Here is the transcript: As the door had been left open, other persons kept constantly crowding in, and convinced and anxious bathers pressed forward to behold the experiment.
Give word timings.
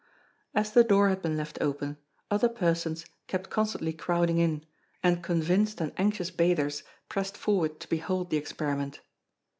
As 0.55 0.71
the 0.71 0.83
door 0.83 1.09
had 1.09 1.21
been 1.21 1.37
left 1.37 1.59
open, 1.61 1.95
other 2.31 2.49
persons 2.49 3.05
kept 3.27 3.51
constantly 3.51 3.93
crowding 3.93 4.39
in, 4.39 4.65
and 5.03 5.21
convinced 5.21 5.79
and 5.79 5.93
anxious 5.95 6.31
bathers 6.31 6.81
pressed 7.07 7.37
forward 7.37 7.79
to 7.81 7.87
behold 7.87 8.31
the 8.31 8.37
experiment. 8.37 9.01